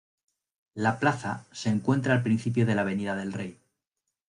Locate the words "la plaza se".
0.73-1.69